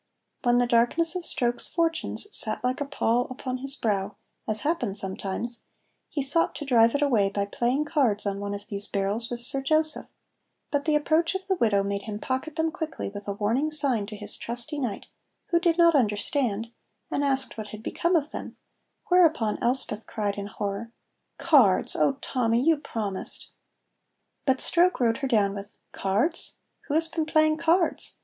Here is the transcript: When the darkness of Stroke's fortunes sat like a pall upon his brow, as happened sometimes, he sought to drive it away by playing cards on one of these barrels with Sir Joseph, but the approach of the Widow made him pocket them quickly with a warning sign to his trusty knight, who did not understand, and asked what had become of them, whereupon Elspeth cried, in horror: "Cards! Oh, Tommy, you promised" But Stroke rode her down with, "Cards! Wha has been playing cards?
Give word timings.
When 0.41 0.57
the 0.57 0.65
darkness 0.65 1.13
of 1.15 1.25
Stroke's 1.27 1.67
fortunes 1.67 2.25
sat 2.35 2.63
like 2.63 2.81
a 2.81 2.85
pall 2.85 3.27
upon 3.29 3.57
his 3.59 3.75
brow, 3.75 4.15
as 4.47 4.61
happened 4.61 4.97
sometimes, 4.97 5.61
he 6.09 6.23
sought 6.23 6.55
to 6.55 6.65
drive 6.65 6.95
it 6.95 7.03
away 7.03 7.29
by 7.29 7.45
playing 7.45 7.85
cards 7.85 8.25
on 8.25 8.39
one 8.39 8.55
of 8.55 8.65
these 8.65 8.87
barrels 8.87 9.29
with 9.29 9.41
Sir 9.41 9.61
Joseph, 9.61 10.07
but 10.71 10.85
the 10.85 10.95
approach 10.95 11.35
of 11.35 11.45
the 11.45 11.53
Widow 11.53 11.83
made 11.83 12.01
him 12.01 12.17
pocket 12.17 12.55
them 12.55 12.71
quickly 12.71 13.09
with 13.13 13.27
a 13.27 13.33
warning 13.33 13.69
sign 13.69 14.07
to 14.07 14.15
his 14.15 14.37
trusty 14.37 14.79
knight, 14.79 15.05
who 15.51 15.59
did 15.59 15.77
not 15.77 15.93
understand, 15.93 16.71
and 17.11 17.23
asked 17.23 17.55
what 17.55 17.67
had 17.67 17.83
become 17.83 18.15
of 18.15 18.31
them, 18.31 18.57
whereupon 19.09 19.59
Elspeth 19.61 20.07
cried, 20.07 20.33
in 20.35 20.47
horror: 20.47 20.91
"Cards! 21.37 21.95
Oh, 21.95 22.13
Tommy, 22.21 22.67
you 22.67 22.77
promised" 22.77 23.49
But 24.47 24.61
Stroke 24.61 24.99
rode 24.99 25.17
her 25.17 25.27
down 25.27 25.53
with, 25.53 25.77
"Cards! 25.91 26.55
Wha 26.89 26.95
has 26.95 27.07
been 27.07 27.27
playing 27.27 27.57
cards? 27.57 28.15